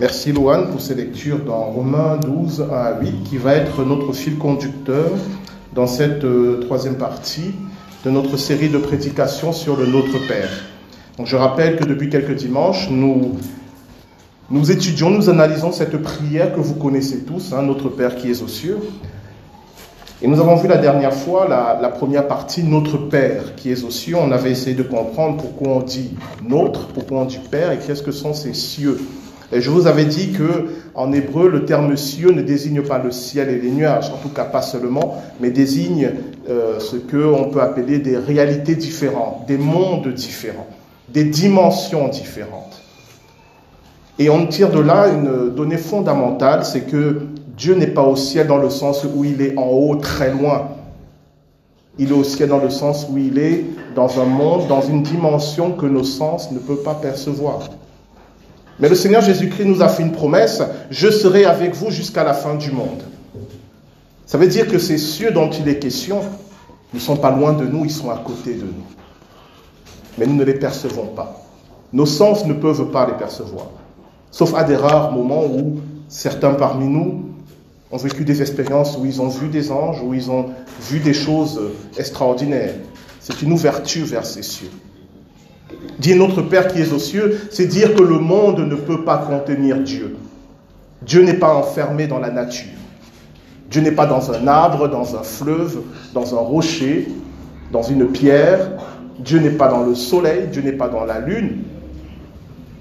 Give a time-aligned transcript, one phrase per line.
[0.00, 4.12] Merci Loane pour ces lectures dans Romains 12, 1 à 8, qui va être notre
[4.12, 5.10] fil conducteur
[5.74, 7.52] dans cette euh, troisième partie
[8.04, 10.50] de notre série de prédications sur le Notre Père.
[11.16, 13.40] Donc, je rappelle que depuis quelques dimanches, nous,
[14.70, 18.46] étudions, nous analysons cette prière que vous connaissez tous, hein, Notre Père qui est aux
[18.46, 18.78] cieux.
[20.22, 23.90] Et nous avons vu la dernière fois la, première partie, Notre Père qui est aux
[23.90, 24.14] cieux.
[24.14, 28.04] On avait essayé de comprendre pourquoi on dit notre, pourquoi on dit Père et qu'est-ce
[28.04, 29.00] que sont ces cieux.
[29.50, 33.10] Et je vous avais dit que en hébreu, le terme cieux ne désigne pas le
[33.10, 36.10] ciel et les nuages, en tout cas pas seulement, mais désigne
[36.50, 40.66] euh, ce qu'on peut appeler des réalités différentes, des mondes différents,
[41.08, 42.82] des dimensions différentes.
[44.18, 47.22] Et on tire de là une donnée fondamentale, c'est que
[47.56, 50.68] Dieu n'est pas au ciel dans le sens où il est en haut, très loin.
[51.98, 55.02] Il est au ciel dans le sens où il est dans un monde, dans une
[55.02, 57.70] dimension que nos sens ne peuvent pas percevoir.
[58.80, 62.34] Mais le Seigneur Jésus-Christ nous a fait une promesse, je serai avec vous jusqu'à la
[62.34, 63.02] fin du monde.
[64.26, 66.20] Ça veut dire que ces cieux dont il est question
[66.94, 68.86] ne sont pas loin de nous, ils sont à côté de nous.
[70.16, 71.44] Mais nous ne les percevons pas.
[71.92, 73.66] Nos sens ne peuvent pas les percevoir.
[74.30, 77.24] Sauf à des rares moments où certains parmi nous
[77.90, 80.50] ont vécu des expériences où ils ont vu des anges, où ils ont
[80.82, 81.60] vu des choses
[81.96, 82.74] extraordinaires.
[83.20, 84.70] C'est une ouverture vers ces cieux.
[85.98, 89.18] Dire notre Père qui est aux cieux, c'est dire que le monde ne peut pas
[89.18, 90.16] contenir Dieu.
[91.02, 92.70] Dieu n'est pas enfermé dans la nature.
[93.70, 95.80] Dieu n'est pas dans un arbre, dans un fleuve,
[96.14, 97.08] dans un rocher,
[97.72, 98.70] dans une pierre.
[99.18, 101.62] Dieu n'est pas dans le soleil, Dieu n'est pas dans la lune.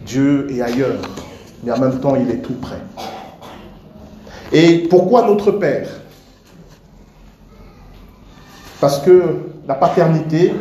[0.05, 1.01] Dieu est ailleurs,
[1.63, 2.79] mais en même temps, il est tout près.
[4.53, 5.89] Et pourquoi notre Père?
[8.79, 9.21] Parce que
[9.67, 10.53] la paternité,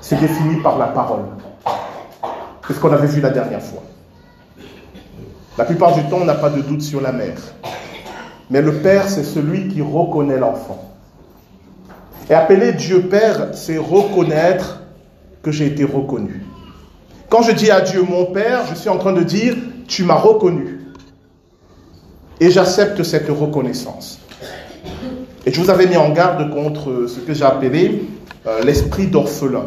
[0.00, 1.24] c'est défini par la parole.
[2.66, 3.82] C'est ce qu'on avait vu la dernière fois.
[5.58, 7.38] La plupart du temps, on n'a pas de doute sur la mère.
[8.48, 10.90] Mais le Père, c'est celui qui reconnaît l'enfant.
[12.28, 14.82] Et appeler Dieu Père, c'est reconnaître
[15.42, 16.44] que j'ai été reconnu.
[17.28, 19.56] Quand je dis à Dieu mon Père, je suis en train de dire,
[19.86, 20.80] tu m'as reconnu.
[22.40, 24.20] Et j'accepte cette reconnaissance.
[25.44, 28.04] Et je vous avais mis en garde contre ce que j'ai appelé
[28.46, 29.66] euh, l'esprit d'orphelin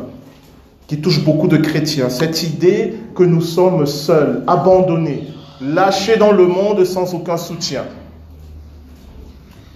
[0.88, 5.28] qui touche beaucoup de chrétiens, cette idée que nous sommes seuls, abandonnés,
[5.62, 7.86] lâchés dans le monde sans aucun soutien.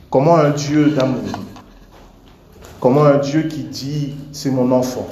[0.09, 1.23] Comment un Dieu d'amour,
[2.79, 5.07] comment un Dieu qui dit c'est mon enfant,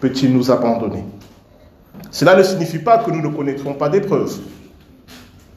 [0.00, 1.04] peut-il nous abandonner?
[2.10, 4.38] Cela ne signifie pas que nous ne connaîtrons pas d'épreuves,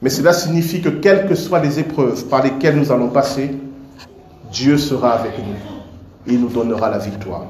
[0.00, 3.52] mais cela signifie que quelles que soient les épreuves par lesquelles nous allons passer,
[4.52, 7.46] Dieu sera avec nous et nous donnera la victoire.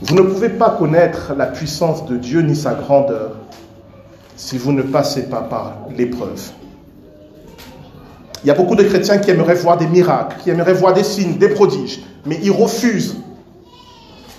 [0.00, 3.32] Vous ne pouvez pas connaître la puissance de Dieu ni sa grandeur
[4.36, 6.40] si vous ne passez pas par l'épreuve.
[8.44, 11.02] Il y a beaucoup de chrétiens qui aimeraient voir des miracles, qui aimeraient voir des
[11.02, 13.16] signes, des prodiges, mais ils refusent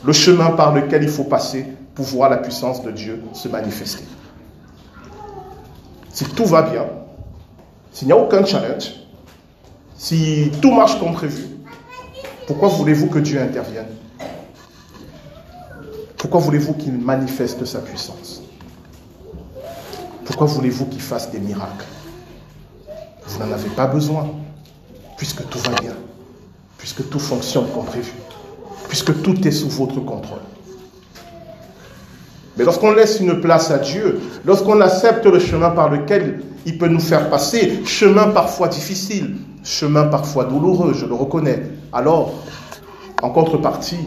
[0.05, 4.05] le chemin par lequel il faut passer pour voir la puissance de Dieu se manifester.
[6.13, 6.85] Si tout va bien,
[7.91, 8.93] s'il n'y a aucun challenge,
[9.97, 11.43] si tout marche comme prévu,
[12.47, 13.87] pourquoi voulez-vous que Dieu intervienne?
[16.19, 18.43] Pourquoi voulez-vous qu'il manifeste sa puissance?
[20.25, 21.85] Pourquoi voulez-vous qu'il fasse des miracles?
[23.25, 24.29] Vous n'en avez pas besoin,
[25.17, 25.95] puisque tout va bien,
[26.77, 28.11] puisque tout fonctionne comme prévu,
[28.89, 30.41] puisque tout est sous votre contrôle.
[32.57, 36.89] Mais lorsqu'on laisse une place à Dieu, lorsqu'on accepte le chemin par lequel il peut
[36.89, 41.63] nous faire passer, chemin parfois difficile, chemin parfois douloureux, je le reconnais,
[41.93, 42.33] alors,
[43.21, 43.99] en contrepartie,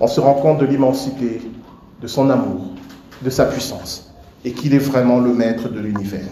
[0.00, 1.40] on se rend compte de l'immensité
[2.00, 2.60] de son amour,
[3.22, 4.14] de sa puissance,
[4.44, 6.28] et qu'il est vraiment le maître de l'univers.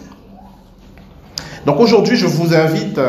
[1.64, 3.00] Donc aujourd'hui, je vous invite,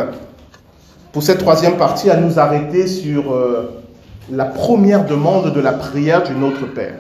[1.12, 3.84] pour cette troisième partie, à nous arrêter sur euh,
[4.32, 6.96] la première demande de la prière du Notre Père.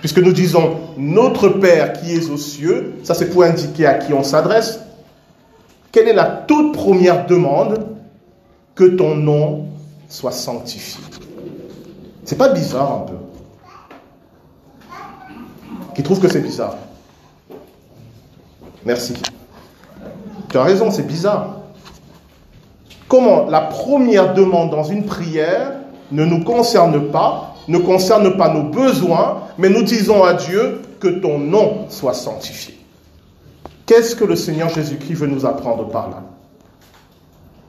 [0.00, 4.12] Puisque nous disons Notre Père qui est aux cieux, ça c'est pour indiquer à qui
[4.12, 4.80] on s'adresse.
[5.92, 7.86] Quelle est la toute première demande
[8.74, 9.66] Que ton nom
[10.08, 11.00] soit sanctifié?
[12.24, 13.14] C'est pas bizarre un peu
[15.94, 16.76] Qui trouve que c'est bizarre
[18.84, 19.14] Merci.
[20.48, 21.56] Tu as raison, c'est bizarre.
[23.08, 25.72] Comment la première demande dans une prière
[26.10, 31.08] ne nous concerne pas, ne concerne pas nos besoins, mais nous disons à Dieu que
[31.08, 32.78] ton nom soit sanctifié.
[33.86, 36.22] Qu'est-ce que le Seigneur Jésus-Christ veut nous apprendre par là?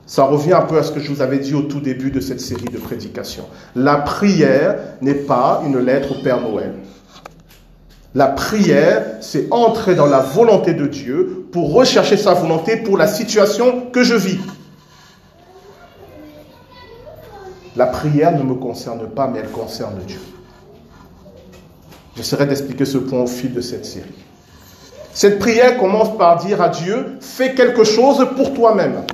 [0.06, 2.20] Ça revient un peu à ce que je vous avais dit au tout début de
[2.20, 3.46] cette série de prédications.
[3.74, 6.74] La prière n'est pas une lettre au Père Noël.
[8.14, 13.08] La prière, c'est entrer dans la volonté de Dieu pour rechercher sa volonté pour la
[13.08, 14.38] situation que je vis.
[17.76, 20.20] La prière ne me concerne pas, mais elle concerne Dieu.
[22.16, 24.14] J'essaierai d'expliquer ce point au fil de cette série.
[25.12, 29.04] Cette prière commence par dire à Dieu, fais quelque chose pour toi-même.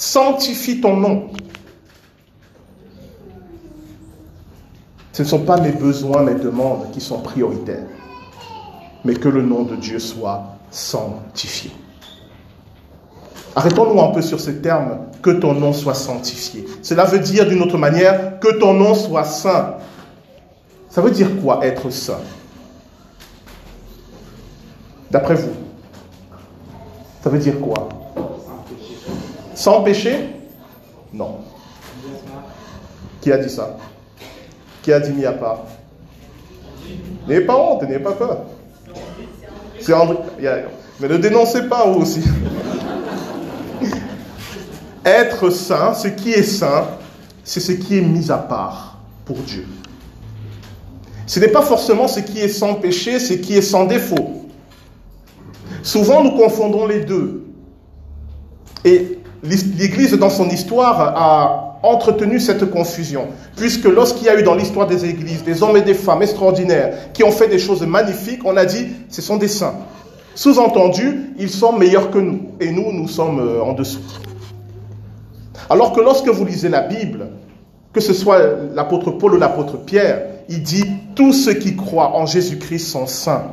[0.00, 1.28] Sanctifie ton nom.
[5.12, 7.84] Ce ne sont pas mes besoins, mes demandes qui sont prioritaires,
[9.04, 11.70] mais que le nom de Dieu soit sanctifié.
[13.54, 16.64] Arrêtons-nous un peu sur ce terme, que ton nom soit sanctifié.
[16.80, 19.74] Cela veut dire d'une autre manière, que ton nom soit saint.
[20.88, 22.22] Ça veut dire quoi être saint?
[25.10, 25.52] D'après vous
[27.22, 27.99] Ça veut dire quoi?
[29.60, 30.18] Sans péché?
[31.12, 31.40] Non.
[33.20, 33.76] Qui a dit ça?
[34.80, 35.66] Qui a dit mis à part
[37.28, 38.38] N'ayez pas honte, n'ayez pas peur.
[40.98, 42.22] Mais ne dénoncez pas vous aussi.
[45.04, 46.86] Être saint, ce qui est saint,
[47.44, 48.96] c'est ce qui est mis à part
[49.26, 49.66] pour Dieu.
[51.26, 54.46] Ce n'est pas forcément ce qui est sans péché, ce qui est sans défaut.
[55.82, 57.44] Souvent, nous confondons les deux.
[58.86, 64.54] Et l'Église, dans son histoire, a entretenu cette confusion, puisque lorsqu'il y a eu dans
[64.54, 68.44] l'histoire des églises des hommes et des femmes extraordinaires qui ont fait des choses magnifiques,
[68.44, 69.76] on a dit, ce sont des saints.
[70.34, 74.00] Sous-entendu, ils sont meilleurs que nous, et nous, nous sommes euh, en dessous.
[75.68, 77.28] Alors que lorsque vous lisez la Bible,
[77.92, 78.40] que ce soit
[78.74, 80.84] l'apôtre Paul ou l'apôtre Pierre, il dit,
[81.14, 83.44] tous ceux qui croient en Jésus-Christ sont saints.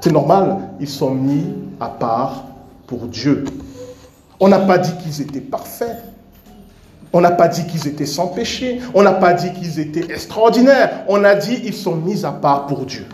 [0.00, 1.44] C'est normal, ils sont mis
[1.78, 2.44] à part
[2.86, 3.44] pour Dieu.
[4.40, 5.96] On n'a pas dit qu'ils étaient parfaits.
[7.12, 8.80] On n'a pas dit qu'ils étaient sans péché.
[8.94, 11.04] On n'a pas dit qu'ils étaient extraordinaires.
[11.08, 13.06] On a dit qu'ils sont mis à part pour Dieu.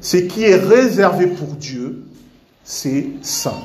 [0.00, 2.04] Ce qui est réservé pour Dieu,
[2.62, 3.62] c'est saint.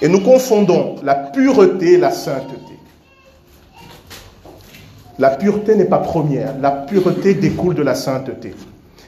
[0.00, 2.78] Et nous confondons la pureté et la sainteté.
[5.18, 8.54] La pureté n'est pas première, la pureté découle de la sainteté.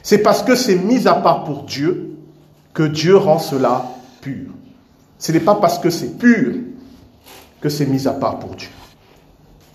[0.03, 2.17] C'est parce que c'est mis à part pour Dieu
[2.73, 3.85] que Dieu rend cela
[4.21, 4.51] pur.
[5.17, 6.53] Ce n'est pas parce que c'est pur
[7.61, 8.69] que c'est mis à part pour Dieu.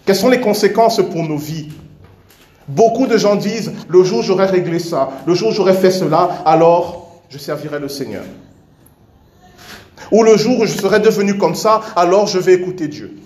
[0.04, 1.68] Quelles sont les conséquences pour nos vies?
[2.68, 5.90] Beaucoup de gens disent, le jour où j'aurai réglé ça, le jour où j'aurai fait
[5.90, 8.24] cela, alors je servirai le Seigneur.
[10.12, 13.16] Ou le jour où je serai devenu comme ça, alors je vais écouter Dieu.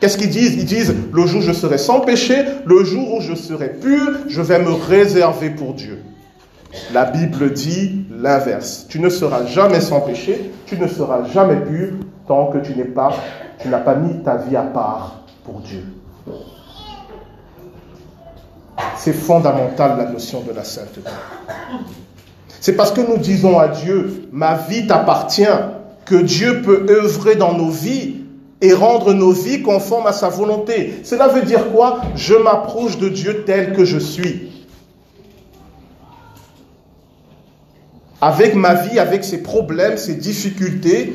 [0.00, 0.54] Qu'est-ce qu'ils disent?
[0.54, 4.12] Ils disent, le jour où je serai sans péché, le jour où je serai pur,
[4.28, 5.98] je vais me réserver pour Dieu.
[6.92, 8.86] La Bible dit l'inverse.
[8.88, 11.94] Tu ne seras jamais sans péché, tu ne seras jamais pur
[12.26, 13.12] tant que tu n'es pas,
[13.60, 15.84] tu n'as pas mis ta vie à part pour Dieu.
[18.96, 21.10] C'est fondamental la notion de la sainteté.
[22.60, 25.42] C'est parce que nous disons à Dieu, ma vie t'appartient,
[26.04, 28.16] que Dieu peut œuvrer dans nos vies
[28.60, 31.00] et rendre nos vies conformes à sa volonté.
[31.02, 32.00] Cela veut dire quoi?
[32.14, 34.59] Je m'approche de Dieu tel que je suis.
[38.20, 41.14] Avec ma vie, avec ses problèmes, ses difficultés,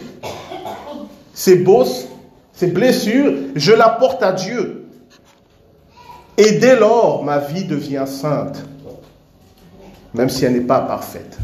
[1.33, 2.07] ses bosses,
[2.53, 4.85] ses blessures, je l'apporte à Dieu.
[6.37, 8.63] Et dès lors, ma vie devient sainte,
[10.13, 11.37] même si elle n'est pas parfaite,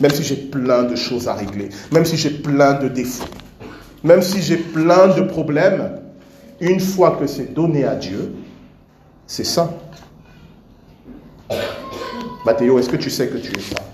[0.00, 3.24] même si j'ai plein de choses à régler, même si j'ai plein de défauts,
[4.02, 6.00] même si j'ai plein de problèmes,
[6.60, 8.34] une fois que c'est donné à Dieu,
[9.26, 9.70] c'est saint.
[12.44, 13.91] Mathéo, est-ce que tu sais que tu es saint?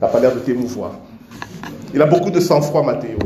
[0.00, 0.92] Il n'a pas l'air de t'émouvoir.
[1.92, 3.18] Il a beaucoup de sang-froid, Mathéo.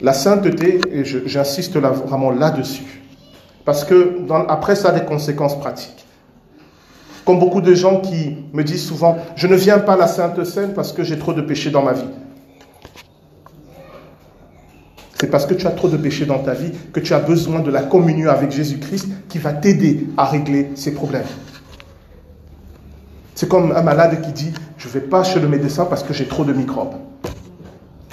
[0.00, 3.02] La sainteté, et j'insiste vraiment là-dessus,
[3.64, 4.18] parce que
[4.48, 6.06] après ça a des conséquences pratiques.
[7.24, 10.42] Comme beaucoup de gens qui me disent souvent, je ne viens pas à la Sainte
[10.44, 12.08] Seine parce que j'ai trop de péchés dans ma vie.
[15.20, 17.60] C'est parce que tu as trop de péchés dans ta vie que tu as besoin
[17.60, 21.22] de la communion avec Jésus-Christ qui va t'aider à régler ces problèmes.
[23.42, 26.14] C'est comme un malade qui dit, je ne vais pas chez le médecin parce que
[26.14, 26.94] j'ai trop de microbes.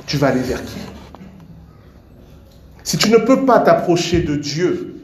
[0.08, 0.80] Tu vas aller vers qui?
[2.84, 5.04] Si tu ne peux pas t'approcher de Dieu,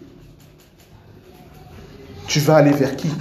[2.26, 3.12] tu vas aller vers qui?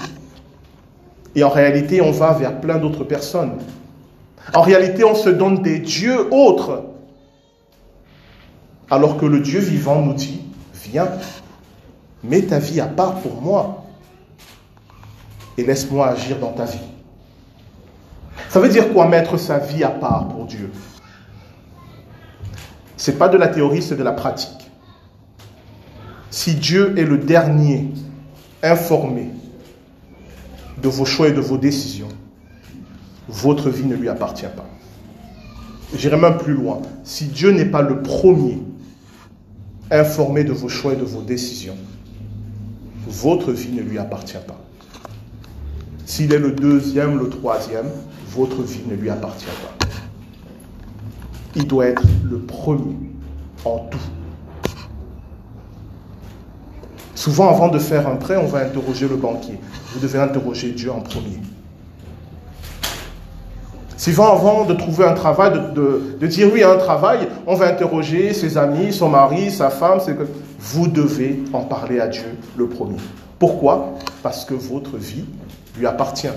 [1.35, 3.59] Et en réalité, on va vers plein d'autres personnes.
[4.55, 6.85] En réalité, on se donne des dieux autres.
[8.91, 10.41] Alors que le Dieu vivant nous dit,
[10.73, 11.09] viens,
[12.23, 13.85] mets ta vie à part pour moi
[15.59, 16.94] et laisse-moi agir dans ta vie.
[18.55, 20.71] Ça veut dire quoi mettre sa vie à part pour Dieu?
[22.97, 24.71] C'est pas de la théorie, c'est de la pratique.
[26.31, 27.89] Si Dieu est le dernier
[28.63, 29.31] informé
[30.81, 32.07] de vos choix et de vos décisions,
[33.27, 34.69] votre vie ne lui appartient pas.
[35.97, 36.81] J'irai même plus loin.
[37.03, 38.63] Si Dieu n'est pas le premier
[39.91, 41.77] informé de vos choix et de vos décisions,
[43.09, 44.61] votre vie ne lui appartient pas.
[46.07, 47.89] S'il est le deuxième, le troisième,
[48.31, 49.87] votre vie ne lui appartient pas.
[51.57, 52.97] Il doit être le premier
[53.65, 53.99] en tout.
[57.15, 59.59] Souvent, avant de faire un prêt, on va interroger le banquier.
[59.93, 61.41] Vous devez interroger Dieu en premier.
[63.97, 68.35] Souvent, avant de trouver un travail, de, dire oui à un travail, on va interroger
[68.35, 70.01] ses amis, son mari, sa femme.
[70.59, 72.99] Vous devez en parler à Dieu le premier.
[73.39, 75.25] Pourquoi Parce que votre vie
[75.77, 76.29] lui appartient.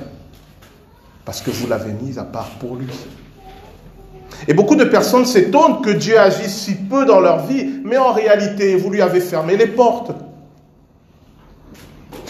[1.25, 2.87] Parce que vous l'avez mise à part pour lui.
[4.47, 8.11] Et beaucoup de personnes s'étonnent que Dieu agisse si peu dans leur vie, mais en
[8.11, 10.11] réalité, vous lui avez fermé les portes.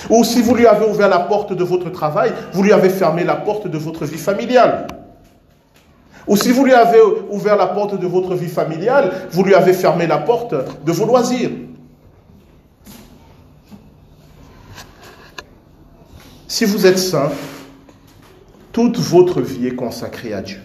[0.10, 3.24] Ou si vous lui avez ouvert la porte de votre travail, vous lui avez fermé
[3.24, 4.88] la porte de votre vie familiale.
[6.28, 9.74] Ou si vous lui avez ouvert la porte de votre vie familiale, vous lui avez
[9.74, 10.54] fermé la porte
[10.86, 11.52] de vos loisirs.
[16.58, 17.32] Si vous êtes saint,
[18.72, 20.58] toute votre vie est consacrée à Dieu.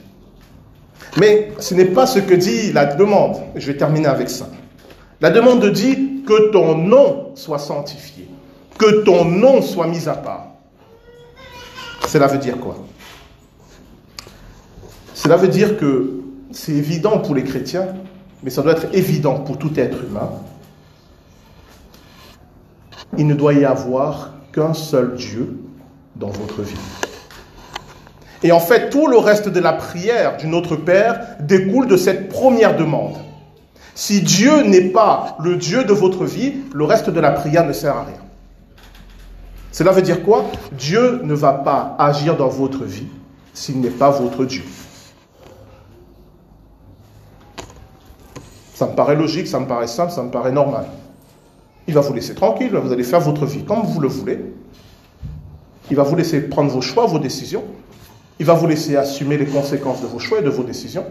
[1.19, 3.37] Mais ce n'est pas ce que dit la demande.
[3.57, 4.49] Je vais terminer avec ça.
[5.21, 8.27] La demande dit que ton nom soit sanctifié,
[8.79, 10.47] que ton nom soit mis à part.
[12.09, 12.79] Cela veut dire quoi?
[15.13, 16.23] Cela veut dire que
[16.53, 17.89] c'est évident pour les chrétiens,
[18.43, 20.31] mais ça doit être évident pour tout être humain.
[23.19, 25.62] Il ne doit y avoir qu'un seul Dieu
[26.17, 26.79] dans votre vie.
[28.43, 32.29] Et en fait, tout le reste de la prière du Notre Père découle de cette
[32.29, 33.17] première demande.
[33.95, 37.73] Si Dieu n'est pas le Dieu de votre vie, le reste de la prière ne
[37.73, 38.23] sert à rien.
[39.71, 40.45] Cela veut dire quoi?
[40.73, 43.07] Dieu ne va pas agir dans votre vie
[43.55, 44.63] s'il n'est pas votre Dieu.
[48.75, 50.87] Ça me paraît logique, ça me paraît simple, ça me paraît normal.
[51.87, 54.41] Il va vous laisser tranquille, vous allez faire votre vie comme vous le voulez.
[55.91, 57.65] Il va vous laisser prendre vos choix, vos décisions.
[58.39, 61.05] Il va vous laisser assumer les conséquences de vos choix et de vos décisions.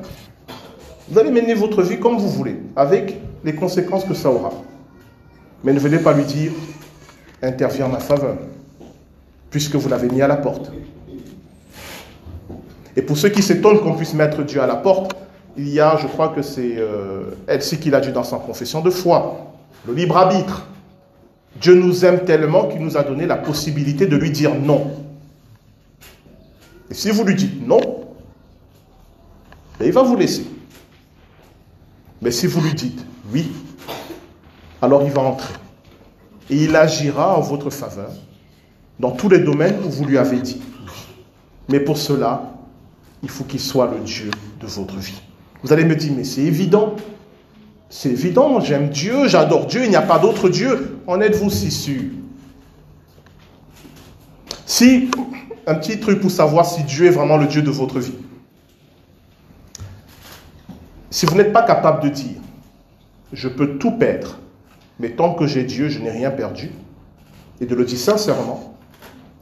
[1.10, 4.52] Vous allez mener votre vie comme vous voulez, avec les conséquences que ça aura.
[5.64, 6.52] Mais ne venez pas lui dire,
[7.42, 8.38] interviens en ma faveur,
[9.50, 10.72] puisque vous l'avez mis à la porte.
[12.96, 15.16] Et pour ceux qui s'étonnent qu'on puisse mettre Dieu à la porte,
[15.58, 18.82] il y a, je crois que c'est euh, Elsie qui l'a dit dans sa confession
[18.82, 19.54] de foi,
[19.86, 20.68] le libre arbitre.
[21.60, 24.92] Dieu nous aime tellement qu'il nous a donné la possibilité de lui dire non.
[26.90, 27.80] Et si vous lui dites non,
[29.80, 30.46] ben, il va vous laisser.
[32.22, 33.52] Mais si vous lui dites oui,
[34.82, 35.54] alors il va entrer.
[36.50, 38.12] Et il agira en votre faveur
[39.00, 40.62] dans tous les domaines où vous lui avez dit.
[41.70, 42.54] Mais pour cela,
[43.24, 45.22] il faut qu'il soit le Dieu de votre vie.
[45.64, 46.96] Vous allez me dire, mais c'est évident.
[47.90, 50.91] C'est évident, j'aime Dieu, j'adore Dieu, il n'y a pas d'autre Dieu.
[51.08, 52.04] En êtes-vous si sûr?
[54.66, 55.12] Si,
[55.68, 58.18] un petit truc pour savoir si Dieu est vraiment le Dieu de votre vie.
[61.10, 62.40] Si vous n'êtes pas capable de dire,
[63.34, 64.40] je peux tout perdre,
[65.00, 66.72] mais tant que j'ai Dieu, je n'ai rien perdu,
[67.60, 68.78] et de le dire sincèrement,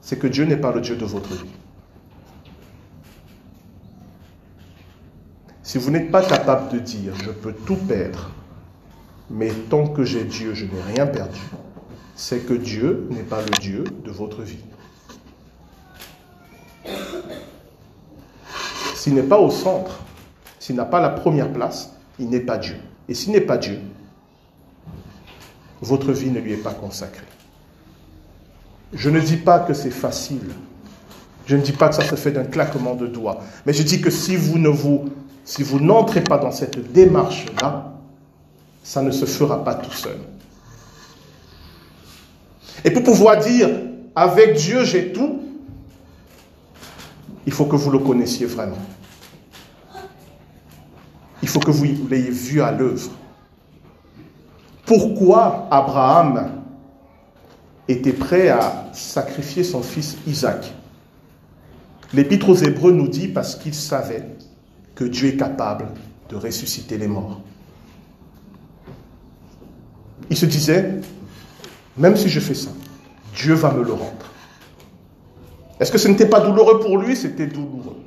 [0.02, 1.50] c'est que Dieu n'est pas le Dieu de votre vie.
[5.62, 8.32] Si vous n'êtes pas capable de dire je peux tout perdre,
[9.30, 11.40] mais tant que j'ai Dieu, je n'ai rien perdu,
[12.16, 14.64] c'est que Dieu n'est pas le Dieu de votre vie.
[18.96, 20.00] S'il n'est pas au centre,
[20.60, 22.76] s'il n'a pas la première place, il n'est pas Dieu.
[23.08, 23.80] Et s'il n'est pas Dieu,
[25.82, 27.26] votre vie ne lui est pas consacrée.
[28.92, 30.50] Je ne dis pas que c'est facile.
[31.46, 33.42] Je ne dis pas que ça se fait d'un claquement de doigts.
[33.66, 35.10] Mais je dis que si vous ne vous
[35.46, 37.89] si vous n'entrez pas dans cette démarche-là,
[38.90, 40.18] ça ne se fera pas tout seul.
[42.84, 43.70] Et pour pouvoir dire,
[44.16, 45.44] avec Dieu j'ai tout,
[47.46, 48.80] il faut que vous le connaissiez vraiment.
[51.44, 53.12] Il faut que vous l'ayez vu à l'œuvre.
[54.88, 56.50] Pourquoi Abraham
[57.88, 60.74] était prêt à sacrifier son fils Isaac?
[62.12, 64.26] L'Épître aux Hébreux nous dit parce qu'il savait
[64.96, 65.90] que Dieu est capable
[66.30, 67.40] de ressusciter les morts.
[70.30, 70.96] Il se disait,
[71.98, 72.70] même si je fais ça,
[73.36, 74.26] Dieu va me le rendre.
[75.80, 77.16] Est-ce que ce n'était pas douloureux pour lui?
[77.16, 77.98] C'était douloureux.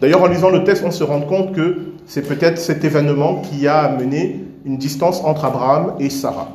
[0.00, 3.66] D'ailleurs, en lisant le texte, on se rend compte que c'est peut-être cet événement qui
[3.66, 6.52] a amené une distance entre Abraham et Sarah.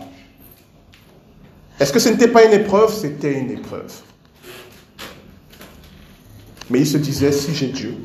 [1.79, 2.93] Est-ce que ce n'était pas une épreuve?
[2.93, 3.91] C'était une épreuve.
[6.69, 7.95] Mais il se disait, si j'ai Dieu,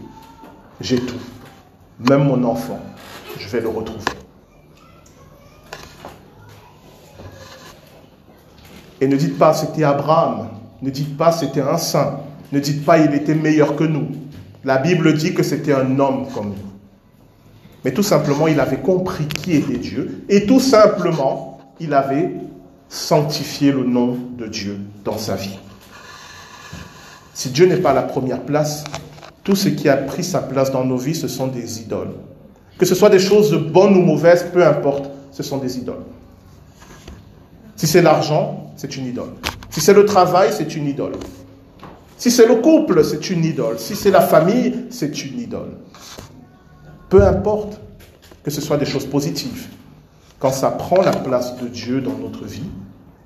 [0.80, 1.20] j'ai tout.
[1.98, 2.80] Même mon enfant,
[3.38, 4.23] je vais le retrouver.
[9.04, 10.48] Et ne dites pas c'était Abraham,
[10.80, 12.20] ne dites pas c'était un saint,
[12.52, 14.06] ne dites pas il était meilleur que nous.
[14.64, 16.72] La Bible dit que c'était un homme comme nous.
[17.84, 22.30] Mais tout simplement, il avait compris qui était Dieu et tout simplement, il avait
[22.88, 25.58] sanctifié le nom de Dieu dans sa vie.
[27.34, 28.84] Si Dieu n'est pas à la première place,
[29.42, 32.14] tout ce qui a pris sa place dans nos vies, ce sont des idoles.
[32.78, 36.06] Que ce soit des choses bonnes ou mauvaises, peu importe, ce sont des idoles.
[37.76, 39.32] Si c'est l'argent, c'est une idole.
[39.70, 41.14] Si c'est le travail, c'est une idole.
[42.16, 43.78] Si c'est le couple, c'est une idole.
[43.78, 45.76] Si c'est la famille, c'est une idole.
[47.08, 47.80] Peu importe
[48.42, 49.68] que ce soit des choses positives.
[50.38, 52.70] Quand ça prend la place de Dieu dans notre vie,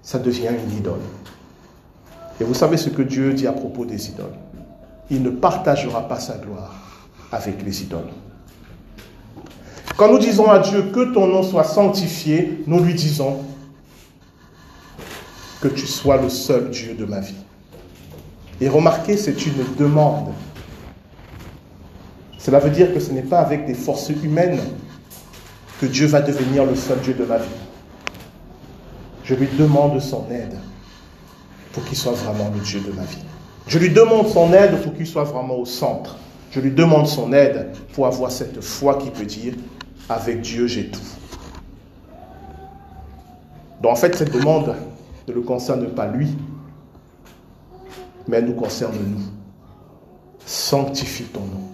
[0.02, 1.00] ça devient une idole.
[2.40, 4.36] Et vous savez ce que Dieu dit à propos des idoles?
[5.10, 6.74] Il ne partagera pas sa gloire
[7.32, 8.10] avec les idoles.
[9.96, 13.38] Quand nous disons à Dieu que ton nom soit sanctifié, nous lui disons
[15.60, 17.34] que tu sois le seul Dieu de ma vie.
[18.60, 20.32] Et remarquez, c'est une demande.
[22.38, 24.60] Cela veut dire que ce n'est pas avec des forces humaines
[25.80, 27.44] que Dieu va devenir le seul Dieu de ma vie.
[29.24, 30.56] Je lui demande son aide
[31.72, 33.22] pour qu'il soit vraiment le Dieu de ma vie.
[33.66, 36.16] Je lui demande son aide pour qu'il soit vraiment au centre.
[36.50, 39.52] Je lui demande son aide pour avoir cette foi qui peut dire,
[40.08, 41.00] avec Dieu j'ai tout.
[43.82, 44.74] Donc en fait, cette demande
[45.30, 46.28] ne le concerne pas lui,
[48.26, 49.23] mais nous concerne nous.
[50.44, 51.68] Sanctifie ton nom.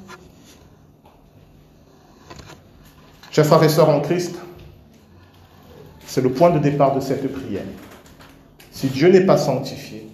[3.30, 4.36] Chers frères et sœurs en Christ,
[6.06, 7.64] c'est le point de départ de cette prière.
[8.70, 10.08] Si Dieu n'est pas sanctifié,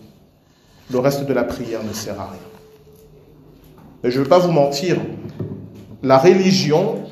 [0.91, 2.41] le reste de la prière ne sert à rien.
[4.03, 4.97] Mais je ne veux pas vous mentir,
[6.03, 7.05] la religion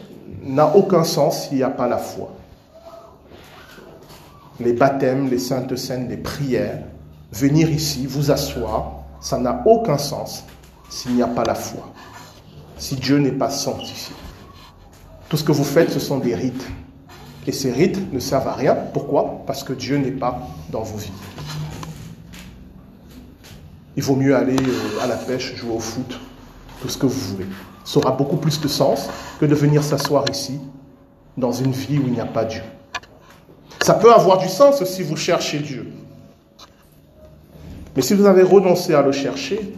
[0.42, 2.37] n'a aucun sens s'il n'y a pas la foi.
[4.60, 6.82] Les baptêmes, les saintes scènes, les prières,
[7.32, 10.44] venir ici, vous asseoir, ça n'a aucun sens
[10.90, 11.92] s'il n'y a pas la foi,
[12.76, 14.14] si Dieu n'est pas sanctifié.
[15.28, 16.66] Tout ce que vous faites, ce sont des rites.
[17.46, 18.74] Et ces rites ne servent à rien.
[18.74, 19.42] Pourquoi?
[19.46, 21.12] Parce que Dieu n'est pas dans vos vies.
[23.96, 26.18] Il vaut mieux aller euh, à la pêche, jouer au foot,
[26.80, 27.46] tout ce que vous voulez.
[27.84, 29.08] Ça aura beaucoup plus de sens
[29.40, 30.60] que de venir s'asseoir ici,
[31.36, 32.62] dans une vie où il n'y a pas Dieu.
[33.88, 35.90] Ça peut avoir du sens si vous cherchez Dieu.
[37.96, 39.74] Mais si vous avez renoncé à le chercher,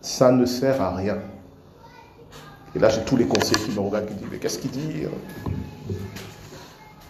[0.00, 1.18] ça ne sert à rien.
[2.76, 5.02] Et là, j'ai tous les conseils qui me regardent qui disent, mais qu'est-ce qu'il dit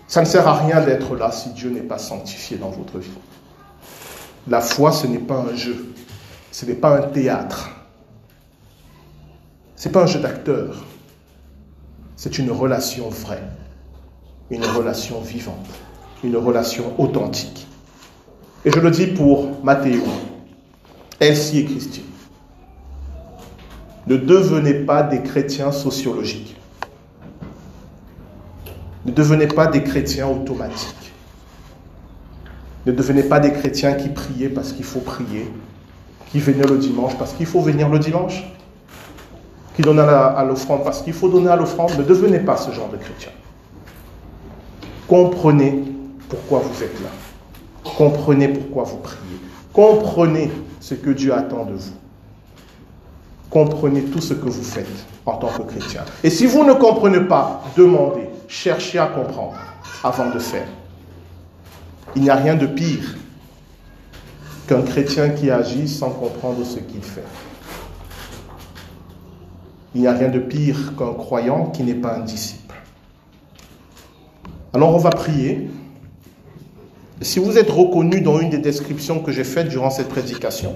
[0.09, 3.11] Ça ne sert à rien d'être là si Dieu n'est pas sanctifié dans votre vie.
[4.49, 5.93] La foi, ce n'est pas un jeu.
[6.51, 7.69] Ce n'est pas un théâtre.
[9.77, 10.83] Ce n'est pas un jeu d'acteur.
[12.17, 13.43] C'est une relation vraie.
[14.49, 15.69] Une relation vivante.
[16.23, 17.67] Une relation authentique.
[18.65, 20.03] Et je le dis pour Mathéo,
[21.19, 22.05] Elsie et Christine.
[24.07, 26.57] Ne devenez pas des chrétiens sociologiques.
[29.07, 31.13] Ne devenez pas des chrétiens automatiques.
[32.87, 35.51] Ne devenez pas des chrétiens qui priaient parce qu'il faut prier,
[36.31, 38.45] qui venaient le dimanche parce qu'il faut venir le dimanche,
[39.77, 41.93] qui donnaient à l'offrande parce qu'il faut donner à l'offrande.
[41.99, 43.31] Ne devenez pas ce genre de chrétien.
[45.09, 45.83] Comprenez
[46.31, 47.11] pourquoi vous êtes là.
[47.97, 49.19] Comprenez pourquoi vous priez.
[49.73, 51.93] Comprenez ce que Dieu attend de vous
[53.51, 54.87] comprenez tout ce que vous faites
[55.27, 56.05] en tant que chrétien.
[56.23, 59.59] Et si vous ne comprenez pas, demandez, cherchez à comprendre
[60.03, 60.69] avant de faire.
[62.17, 63.17] Il n'y a rien de pire
[64.67, 67.25] qu'un chrétien qui agit sans comprendre ce qu'il fait.
[69.95, 72.77] Il n'y a rien de pire qu'un croyant qui n'est pas un disciple.
[74.73, 75.69] Alors on va prier.
[77.23, 80.75] Si vous êtes reconnu dans une des descriptions que j'ai faites durant cette prédication,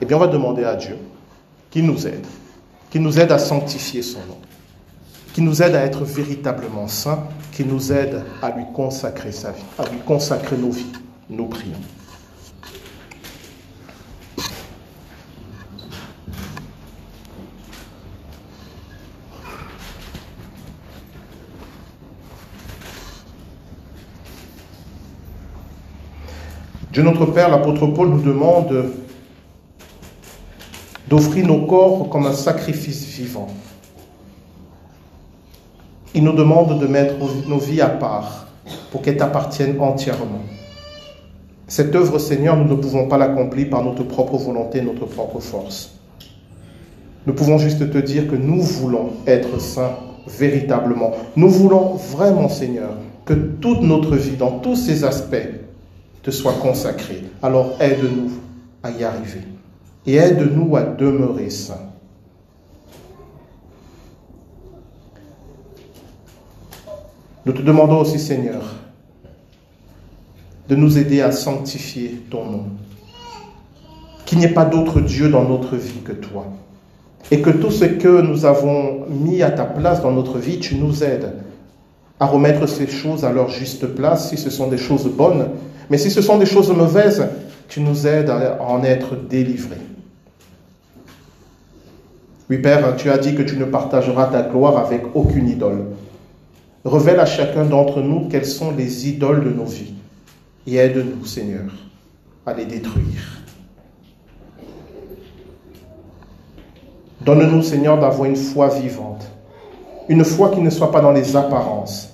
[0.00, 0.96] eh bien, on va demander à Dieu
[1.70, 2.26] qu'il nous aide,
[2.90, 4.38] qu'il nous aide à sanctifier son nom,
[5.32, 9.62] qu'il nous aide à être véritablement saints, qu'il nous aide à lui consacrer sa vie,
[9.78, 10.92] à lui consacrer nos vies.
[11.30, 11.78] Nous prions.
[26.94, 28.92] Dieu notre Père, l'apôtre Paul nous demande
[31.08, 33.48] d'offrir nos corps comme un sacrifice vivant.
[36.14, 37.16] Il nous demande de mettre
[37.48, 38.46] nos vies à part
[38.92, 40.42] pour qu'elles t'appartiennent entièrement.
[41.66, 45.98] Cette œuvre, Seigneur, nous ne pouvons pas l'accomplir par notre propre volonté, notre propre force.
[47.26, 49.96] Nous pouvons juste te dire que nous voulons être saints
[50.28, 51.10] véritablement.
[51.34, 55.63] Nous voulons vraiment, Seigneur, que toute notre vie, dans tous ses aspects,
[56.24, 57.22] te soit consacrée.
[57.42, 58.32] Alors aide-nous
[58.82, 59.42] à y arriver
[60.06, 61.90] et aide-nous à demeurer saints.
[67.46, 68.62] Nous te demandons aussi, Seigneur,
[70.68, 72.64] de nous aider à sanctifier ton nom.
[74.24, 76.46] Qu'il n'y ait pas d'autre Dieu dans notre vie que toi.
[77.30, 80.76] Et que tout ce que nous avons mis à ta place dans notre vie, tu
[80.76, 81.32] nous aides
[82.18, 85.50] à remettre ces choses à leur juste place si ce sont des choses bonnes.
[85.90, 87.26] Mais si ce sont des choses mauvaises,
[87.68, 89.76] tu nous aides à en être délivrés.
[92.50, 95.86] Oui, Père, tu as dit que tu ne partageras ta gloire avec aucune idole.
[96.84, 99.94] Révèle à chacun d'entre nous quelles sont les idoles de nos vies
[100.66, 101.70] et aide-nous, Seigneur,
[102.46, 103.42] à les détruire.
[107.20, 109.26] Donne-nous, Seigneur, d'avoir une foi vivante,
[110.08, 112.12] une foi qui ne soit pas dans les apparences,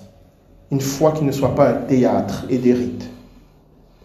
[0.71, 3.09] une foi qui ne soit pas un théâtre et des rites,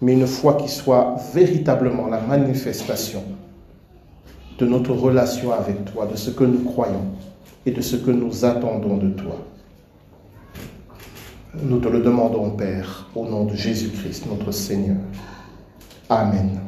[0.01, 3.23] mais une foi qui soit véritablement la manifestation
[4.59, 7.07] de notre relation avec toi, de ce que nous croyons
[7.65, 9.37] et de ce que nous attendons de toi.
[11.63, 14.99] Nous te le demandons, Père, au nom de Jésus-Christ, notre Seigneur.
[16.09, 16.66] Amen.